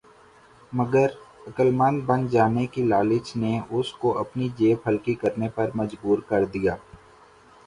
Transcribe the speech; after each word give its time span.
مگر 0.73 1.09
عقل 1.47 1.69
مند 1.71 2.01
بن 2.05 2.27
جانے 2.27 2.65
کی 2.67 2.83
لالچ 2.83 3.35
نے 3.35 3.53
اس 3.69 3.93
کو 3.93 4.17
اپنی 4.19 4.49
جیب 4.57 4.77
ہلکی 4.87 5.13
کرنے 5.15 5.49
پر 5.55 5.69
مجبور 5.75 6.19
کر 6.29 6.45
دیا۔ 6.45 6.75